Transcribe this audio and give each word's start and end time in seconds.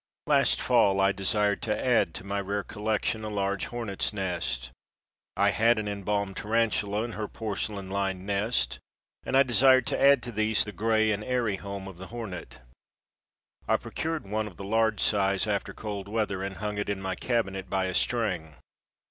Last 0.25 0.59
fall 0.59 0.99
I 0.99 1.11
desired 1.11 1.61
to 1.61 1.85
add 1.87 2.15
to 2.15 2.23
my 2.23 2.41
rare 2.41 2.63
collection 2.63 3.23
a 3.23 3.29
large 3.29 3.67
hornet's 3.67 4.11
nest. 4.11 4.71
I 5.37 5.51
had 5.51 5.77
an 5.77 5.87
enbalmed 5.87 6.37
tarantula 6.37 7.03
and 7.03 7.13
her 7.13 7.27
porcelain 7.27 7.91
lined 7.91 8.25
nest, 8.25 8.79
and 9.23 9.37
I 9.37 9.43
desired 9.43 9.85
to 9.85 10.01
add 10.01 10.23
to 10.23 10.31
these 10.31 10.63
the 10.63 10.71
gray 10.71 11.11
and 11.11 11.23
airy 11.23 11.57
home 11.57 11.87
of 11.87 11.99
the 11.99 12.07
hornet. 12.07 12.61
I 13.67 13.77
procured 13.77 14.27
one 14.27 14.47
of 14.47 14.57
the 14.57 14.63
large 14.65 15.01
size 15.01 15.45
after 15.45 15.71
cold 15.71 16.07
weather 16.07 16.41
and 16.41 16.55
hung 16.57 16.79
it 16.79 16.89
in 16.89 16.99
my 16.99 17.13
cabinet 17.13 17.69
by 17.69 17.85
a 17.85 17.93
string. 17.93 18.55